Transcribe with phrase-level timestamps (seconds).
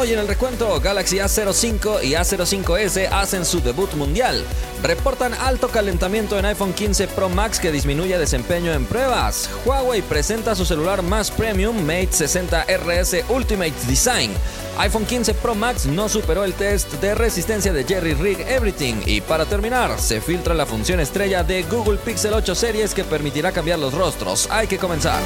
[0.00, 4.42] Hoy en el recuento, Galaxy A05 y A05S hacen su debut mundial.
[4.82, 9.50] Reportan alto calentamiento en iPhone 15 Pro Max que disminuye desempeño en pruebas.
[9.66, 14.32] Huawei presenta su celular más premium Mate 60 RS Ultimate Design.
[14.78, 19.02] iPhone 15 Pro Max no superó el test de resistencia de Jerry Rig Everything.
[19.04, 23.52] Y para terminar, se filtra la función estrella de Google Pixel 8 Series que permitirá
[23.52, 24.48] cambiar los rostros.
[24.50, 25.20] Hay que comenzar.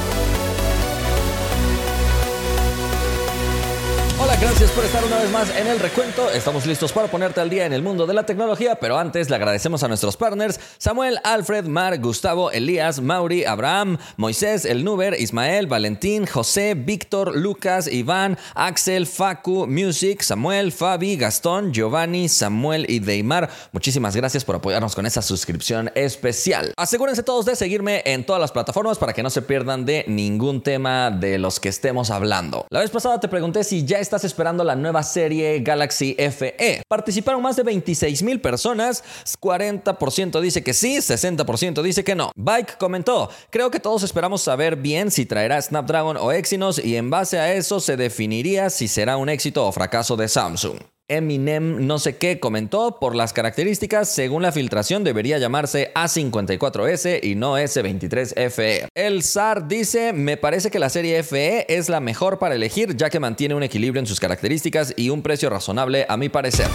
[4.24, 6.28] Hola, gracias por estar una vez más en el recuento.
[6.28, 9.36] Estamos listos para ponerte al día en el mundo de la tecnología, pero antes le
[9.36, 15.66] agradecemos a nuestros partners Samuel, Alfred, Mar, Gustavo, Elías, Mauri, Abraham, Moisés, El Nuber, Ismael,
[15.66, 23.48] Valentín, José, Víctor, Lucas, Iván, Axel, Facu, Music, Samuel, Fabi, Gastón, Giovanni, Samuel y Deimar.
[23.72, 26.74] Muchísimas gracias por apoyarnos con esa suscripción especial.
[26.76, 30.62] Asegúrense todos de seguirme en todas las plataformas para que no se pierdan de ningún
[30.62, 32.66] tema de los que estemos hablando.
[32.68, 36.82] La vez pasada te pregunté si ya estás esperando la nueva serie Galaxy FE.
[36.88, 39.04] Participaron más de 26 mil personas,
[39.40, 42.32] 40% dice que sí, 60% dice que no.
[42.34, 47.10] Bike comentó, creo que todos esperamos saber bien si traerá Snapdragon o Exynos y en
[47.10, 50.93] base a eso se definiría si será un éxito o fracaso de Samsung.
[51.16, 57.34] Eminem no sé qué comentó, por las características, según la filtración debería llamarse A54S y
[57.34, 58.88] no S23FE.
[58.94, 63.10] El SAR dice, me parece que la serie FE es la mejor para elegir ya
[63.10, 66.68] que mantiene un equilibrio en sus características y un precio razonable a mi parecer.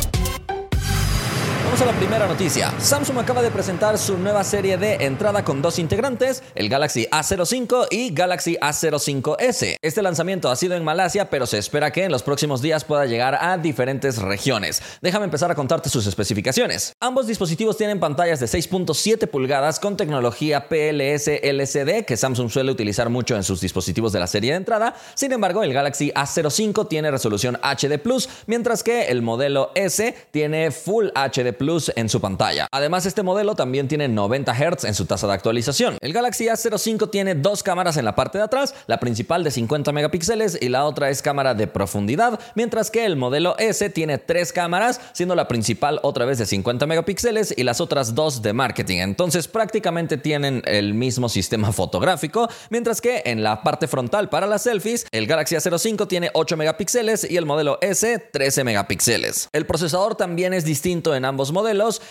[1.82, 2.74] A la primera noticia.
[2.78, 7.88] Samsung acaba de presentar su nueva serie de entrada con dos integrantes, el Galaxy A05
[7.90, 9.78] y Galaxy A05S.
[9.82, 13.06] Este lanzamiento ha sido en Malasia, pero se espera que en los próximos días pueda
[13.06, 14.82] llegar a diferentes regiones.
[15.02, 16.92] Déjame empezar a contarte sus especificaciones.
[17.00, 23.10] Ambos dispositivos tienen pantallas de 6.7 pulgadas con tecnología PLS LCD que Samsung suele utilizar
[23.10, 24.96] mucho en sus dispositivos de la serie de entrada.
[25.16, 28.02] Sin embargo, el Galaxy A05 tiene resolución HD+,
[28.48, 32.67] mientras que el modelo S tiene Full HD En su pantalla.
[32.72, 35.99] Además, este modelo también tiene 90 Hz en su tasa de actualización.
[36.02, 39.92] El Galaxy A05 tiene dos cámaras en la parte de atrás, la principal de 50
[39.92, 44.52] megapíxeles y la otra es cámara de profundidad, mientras que el modelo S tiene tres
[44.52, 48.98] cámaras, siendo la principal otra vez de 50 megapíxeles y las otras dos de marketing.
[49.02, 54.64] Entonces, prácticamente tienen el mismo sistema fotográfico, mientras que en la parte frontal para las
[54.64, 59.49] selfies, el Galaxy A05 tiene 8 megapíxeles y el modelo S 13 megapíxeles.
[59.54, 61.58] El procesador también es distinto en ambos modelos.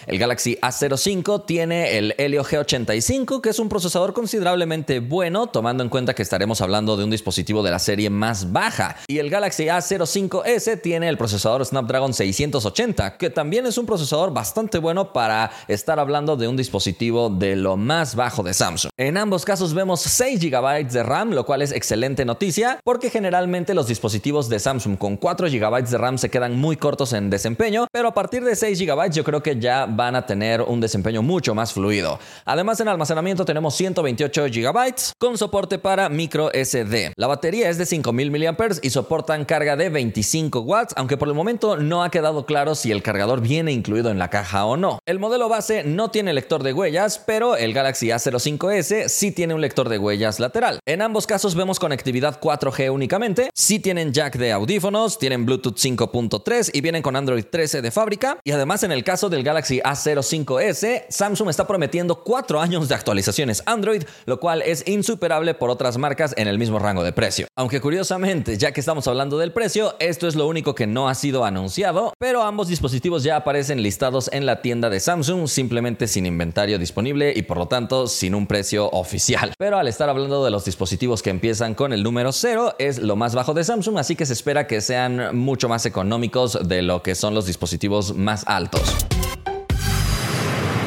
[0.07, 5.89] El Galaxy A05 tiene el Helio G85, que es un procesador considerablemente bueno, tomando en
[5.89, 8.97] cuenta que estaremos hablando de un dispositivo de la serie más baja.
[9.09, 14.79] Y el Galaxy A05S tiene el procesador Snapdragon 680, que también es un procesador bastante
[14.79, 18.91] bueno para estar hablando de un dispositivo de lo más bajo de Samsung.
[18.97, 23.75] En ambos casos vemos 6 GB de RAM, lo cual es excelente noticia, porque generalmente
[23.75, 27.87] los dispositivos de Samsung con 4 GB de RAM se quedan muy cortos en desempeño,
[27.93, 31.23] pero a partir de 6 GB yo creo que ya van a tener un desempeño
[31.23, 32.19] mucho más fluido.
[32.45, 37.13] Además, en almacenamiento tenemos 128 GB con soporte para micro SD.
[37.17, 41.35] La batería es de 5000 mAh y soportan carga de 25 watts, aunque por el
[41.35, 44.99] momento no ha quedado claro si el cargador viene incluido en la caja o no.
[45.07, 49.61] El modelo base no tiene lector de huellas, pero el Galaxy A05S sí tiene un
[49.61, 50.81] lector de huellas lateral.
[50.87, 56.71] En ambos casos vemos conectividad 4G únicamente, sí tienen jack de audífonos, tienen Bluetooth 5.3
[56.73, 61.05] y vienen con Android 13 de fábrica y además en el caso del Galaxy A05S,
[61.09, 66.35] Samsung está prometiendo 4 años de actualizaciones Android, lo cual es insuperable por otras marcas
[66.37, 67.47] en el mismo rango de precio.
[67.57, 71.15] Aunque curiosamente, ya que estamos hablando del precio, esto es lo único que no ha
[71.15, 76.27] sido anunciado, pero ambos dispositivos ya aparecen listados en la tienda de Samsung, simplemente sin
[76.27, 79.55] inventario disponible y por lo tanto sin un precio oficial.
[79.59, 83.17] Pero al estar hablando de los dispositivos que empiezan con el número 0, es lo
[83.17, 87.03] más bajo de Samsung, así que se espera que sean mucho más económicos de lo
[87.03, 89.18] que son los dispositivos más altos.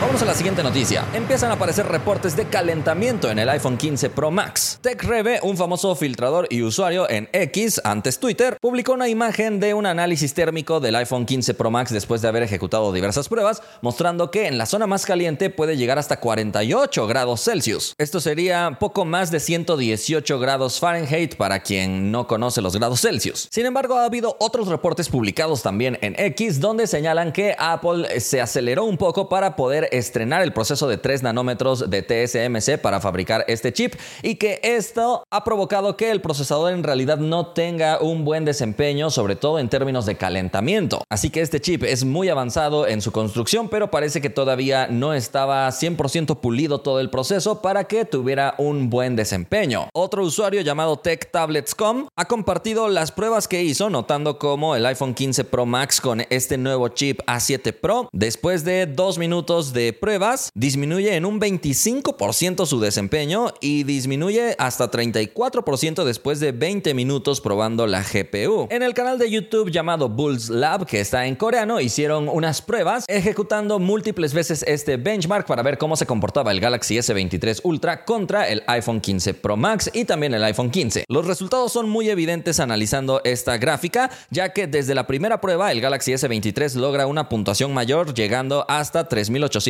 [0.02, 1.06] Vamos a la siguiente noticia.
[1.14, 4.80] Empiezan a aparecer reportes de calentamiento en el iPhone 15 Pro Max.
[4.82, 9.86] TechReve, un famoso filtrador y usuario en X, antes Twitter, publicó una imagen de un
[9.86, 14.48] análisis térmico del iPhone 15 Pro Max después de haber ejecutado diversas pruebas, mostrando que
[14.48, 17.94] en la zona más caliente puede llegar hasta 48 grados Celsius.
[18.00, 23.50] Esto sería poco más de 118 grados Fahrenheit para quien no conoce los grados Celsius.
[23.52, 28.42] Sin embargo, ha habido otros reportes publicados también en X donde señalan que Apple se
[28.42, 33.46] aceleró un poco para poder estrenar el proceso de 3 nanómetros de TSMC para fabricar
[33.48, 38.26] este chip y que esto ha provocado que el procesador en realidad no tenga un
[38.26, 41.04] buen desempeño, sobre todo en términos de calentamiento.
[41.10, 45.14] Así que este chip es muy avanzado en su construcción, pero parece que todavía no
[45.14, 49.90] estaba 100% pulido todo el proceso para que tuviera un buen desempeño.
[49.94, 55.44] Otro usuario llamado TechTablets.com ha compartido las pruebas que hizo, notando cómo el iPhone 15
[55.46, 61.16] Pro Max con este nuevo chip A7 Pro, después de dos minutos de pruebas, disminuye
[61.16, 68.04] en un 25% su desempeño y disminuye hasta 34% después de 20 minutos probando la
[68.04, 68.68] GPU.
[68.70, 73.06] En el canal de YouTube llamado Bulls Lab, que está en coreano, hicieron unas pruebas
[73.08, 78.48] ejecutando múltiples veces este benchmark para ver cómo se comportaba el Galaxy S23 Ultra contra
[78.48, 81.06] el iPhone 15 Pro Max y también el iPhone 15.
[81.08, 85.82] Los resultados son muy evidentes analizando esta gráfica, ya que desde la primera prueba el
[85.82, 89.08] Galaxy S23 logra una puntuación mayor llegando hasta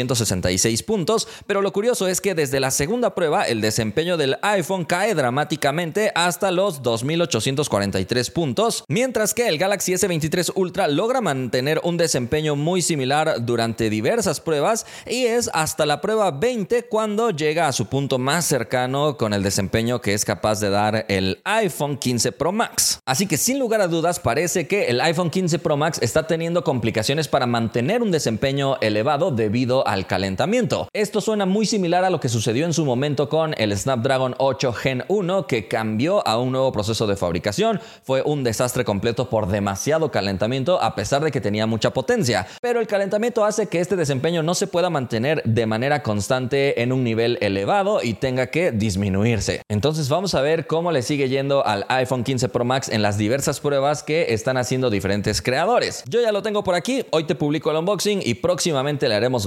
[0.07, 4.85] 3866 puntos, pero lo curioso es que desde la segunda prueba el desempeño del iPhone
[4.85, 11.97] cae dramáticamente hasta los 2843 puntos, mientras que el Galaxy S23 Ultra logra mantener un
[11.97, 17.71] desempeño muy similar durante diversas pruebas y es hasta la prueba 20 cuando llega a
[17.71, 22.31] su punto más cercano con el desempeño que es capaz de dar el iPhone 15
[22.31, 22.99] Pro Max.
[23.05, 26.63] Así que sin lugar a dudas parece que el iPhone 15 Pro Max está teniendo
[26.63, 30.87] complicaciones para mantener un desempeño elevado debido al calentamiento.
[30.93, 34.71] Esto suena muy similar a lo que sucedió en su momento con el Snapdragon 8
[34.71, 37.81] Gen 1 que cambió a un nuevo proceso de fabricación.
[38.03, 42.47] Fue un desastre completo por demasiado calentamiento a pesar de que tenía mucha potencia.
[42.61, 46.93] Pero el calentamiento hace que este desempeño no se pueda mantener de manera constante en
[46.93, 49.61] un nivel elevado y tenga que disminuirse.
[49.67, 53.17] Entonces vamos a ver cómo le sigue yendo al iPhone 15 Pro Max en las
[53.17, 56.05] diversas pruebas que están haciendo diferentes creadores.
[56.07, 59.45] Yo ya lo tengo por aquí, hoy te publico el unboxing y próximamente le haremos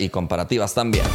[0.00, 1.06] y comparativas también.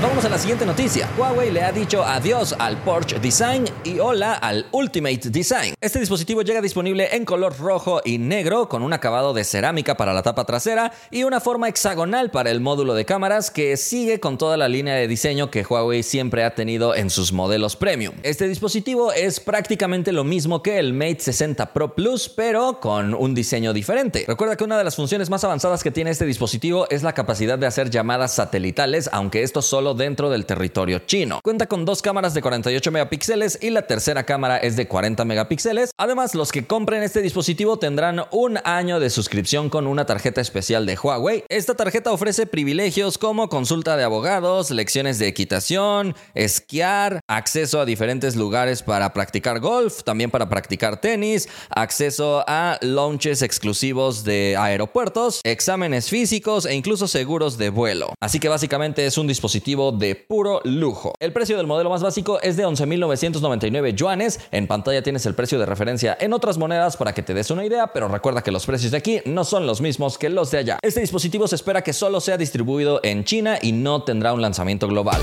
[0.00, 1.08] Vamos a la siguiente noticia.
[1.18, 5.74] Huawei le ha dicho adiós al Porsche Design y hola al Ultimate Design.
[5.80, 10.12] Este dispositivo llega disponible en color rojo y negro con un acabado de cerámica para
[10.12, 14.38] la tapa trasera y una forma hexagonal para el módulo de cámaras que sigue con
[14.38, 18.14] toda la línea de diseño que Huawei siempre ha tenido en sus modelos premium.
[18.22, 23.34] Este dispositivo es prácticamente lo mismo que el Mate 60 Pro Plus, pero con un
[23.34, 24.24] diseño diferente.
[24.28, 27.58] Recuerda que una de las funciones más avanzadas que tiene este dispositivo es la capacidad
[27.58, 31.40] de hacer llamadas satelitales, aunque esto solo dentro del territorio chino.
[31.42, 35.90] Cuenta con dos cámaras de 48 megapíxeles y la tercera cámara es de 40 megapíxeles.
[35.98, 40.86] Además, los que compren este dispositivo tendrán un año de suscripción con una tarjeta especial
[40.86, 41.44] de Huawei.
[41.48, 48.36] Esta tarjeta ofrece privilegios como consulta de abogados, lecciones de equitación, esquiar, acceso a diferentes
[48.36, 56.08] lugares para practicar golf, también para practicar tenis, acceso a launches exclusivos de aeropuertos, exámenes
[56.08, 58.14] físicos e incluso seguros de vuelo.
[58.20, 61.14] Así que básicamente es un dispositivo de puro lujo.
[61.20, 64.40] El precio del modelo más básico es de 11.999 yuanes.
[64.50, 67.64] En pantalla tienes el precio de referencia en otras monedas para que te des una
[67.64, 70.58] idea, pero recuerda que los precios de aquí no son los mismos que los de
[70.58, 70.78] allá.
[70.82, 74.88] Este dispositivo se espera que solo sea distribuido en China y no tendrá un lanzamiento
[74.88, 75.20] global.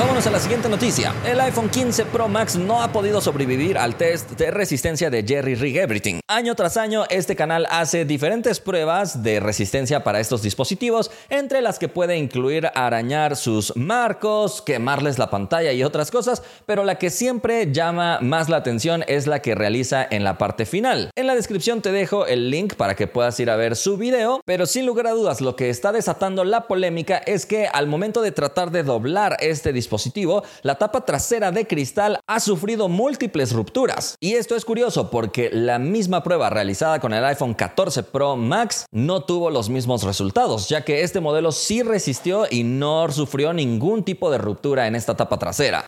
[0.00, 1.12] Vámonos a la siguiente noticia.
[1.26, 5.56] El iPhone 15 Pro Max no ha podido sobrevivir al test de resistencia de Jerry
[5.56, 6.20] Rig Everything.
[6.26, 11.78] Año tras año, este canal hace diferentes pruebas de resistencia para estos dispositivos, entre las
[11.78, 17.10] que puede incluir arañar sus marcos, quemarles la pantalla y otras cosas, pero la que
[17.10, 21.10] siempre llama más la atención es la que realiza en la parte final.
[21.14, 24.40] En la descripción te dejo el link para que puedas ir a ver su video,
[24.46, 28.22] pero sin lugar a dudas lo que está desatando la polémica es que al momento
[28.22, 33.52] de tratar de doblar este dispositivo, dispositivo, la tapa trasera de cristal ha sufrido múltiples
[33.52, 34.16] rupturas.
[34.20, 38.86] Y esto es curioso porque la misma prueba realizada con el iPhone 14 Pro Max
[38.92, 44.04] no tuvo los mismos resultados, ya que este modelo sí resistió y no sufrió ningún
[44.04, 45.86] tipo de ruptura en esta tapa trasera.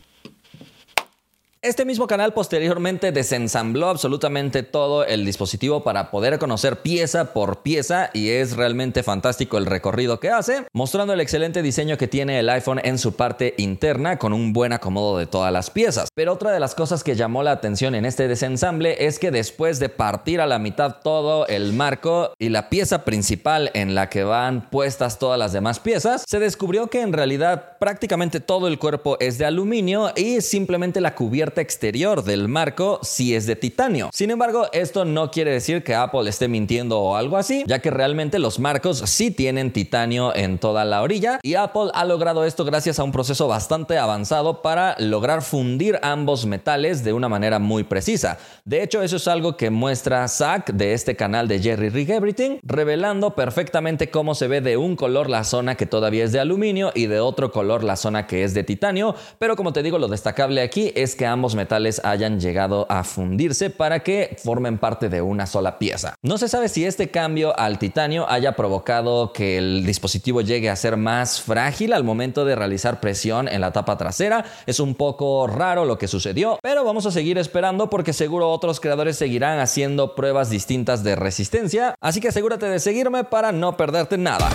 [1.64, 8.10] Este mismo canal posteriormente desensambló absolutamente todo el dispositivo para poder conocer pieza por pieza
[8.12, 12.48] y es realmente fantástico el recorrido que hace, mostrando el excelente diseño que tiene el
[12.48, 16.08] iPhone en su parte interna con un buen acomodo de todas las piezas.
[16.12, 19.78] Pero otra de las cosas que llamó la atención en este desensamble es que después
[19.78, 24.24] de partir a la mitad todo el marco y la pieza principal en la que
[24.24, 29.16] van puestas todas las demás piezas, se descubrió que en realidad prácticamente todo el cuerpo
[29.20, 34.10] es de aluminio y simplemente la cubierta exterior del marco sí es de titanio.
[34.12, 37.90] Sin embargo, esto no quiere decir que Apple esté mintiendo o algo así, ya que
[37.90, 42.64] realmente los marcos sí tienen titanio en toda la orilla y Apple ha logrado esto
[42.64, 47.84] gracias a un proceso bastante avanzado para lograr fundir ambos metales de una manera muy
[47.84, 48.38] precisa.
[48.64, 52.58] De hecho, eso es algo que muestra Zach de este canal de Jerry Rig Everything,
[52.62, 56.92] revelando perfectamente cómo se ve de un color la zona que todavía es de aluminio
[56.94, 60.08] y de otro color la zona que es de titanio, pero como te digo, lo
[60.08, 65.20] destacable aquí es que ambos metales hayan llegado a fundirse para que formen parte de
[65.22, 66.14] una sola pieza.
[66.22, 70.76] No se sabe si este cambio al titanio haya provocado que el dispositivo llegue a
[70.76, 74.44] ser más frágil al momento de realizar presión en la tapa trasera.
[74.66, 78.80] Es un poco raro lo que sucedió, pero vamos a seguir esperando porque seguro otros
[78.80, 84.18] creadores seguirán haciendo pruebas distintas de resistencia, así que asegúrate de seguirme para no perderte
[84.18, 84.50] nada.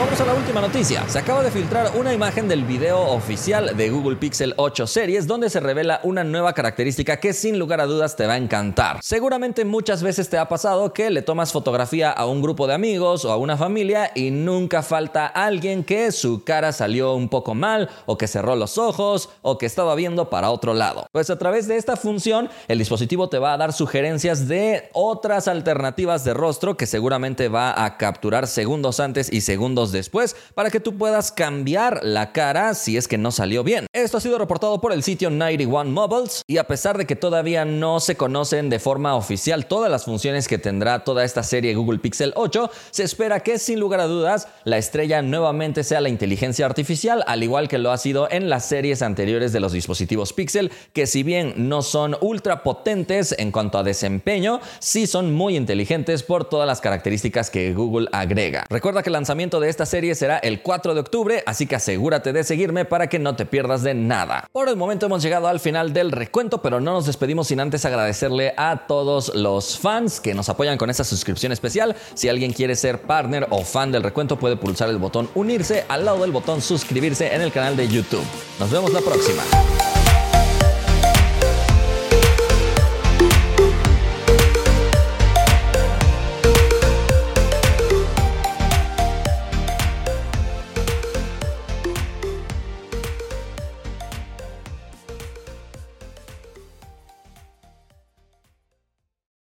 [0.00, 1.06] Vamos a la última noticia.
[1.10, 5.50] Se acaba de filtrar una imagen del video oficial de Google Pixel 8 Series donde
[5.50, 9.00] se revela una nueva característica que sin lugar a dudas te va a encantar.
[9.02, 13.26] Seguramente muchas veces te ha pasado que le tomas fotografía a un grupo de amigos
[13.26, 17.90] o a una familia y nunca falta alguien que su cara salió un poco mal
[18.06, 21.08] o que cerró los ojos o que estaba viendo para otro lado.
[21.12, 25.46] Pues a través de esta función el dispositivo te va a dar sugerencias de otras
[25.46, 30.80] alternativas de rostro que seguramente va a capturar segundos antes y segundos después para que
[30.80, 33.86] tú puedas cambiar la cara si es que no salió bien.
[33.92, 37.64] Esto ha sido reportado por el sitio 91 Mobiles y a pesar de que todavía
[37.64, 41.98] no se conocen de forma oficial todas las funciones que tendrá toda esta serie Google
[41.98, 46.66] Pixel 8, se espera que sin lugar a dudas la estrella nuevamente sea la inteligencia
[46.66, 50.70] artificial, al igual que lo ha sido en las series anteriores de los dispositivos Pixel,
[50.92, 56.22] que si bien no son ultra potentes en cuanto a desempeño, sí son muy inteligentes
[56.22, 58.64] por todas las características que Google agrega.
[58.68, 62.34] Recuerda que el lanzamiento de esta serie será el 4 de octubre, así que asegúrate
[62.34, 64.46] de seguirme para que no te pierdas de nada.
[64.52, 67.86] Por el momento hemos llegado al final del recuento, pero no nos despedimos sin antes
[67.86, 71.96] agradecerle a todos los fans que nos apoyan con esta suscripción especial.
[72.12, 76.04] Si alguien quiere ser partner o fan del recuento, puede pulsar el botón unirse al
[76.04, 78.26] lado del botón suscribirse en el canal de YouTube.
[78.58, 79.42] Nos vemos la próxima.